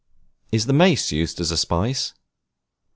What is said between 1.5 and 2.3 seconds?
a spice?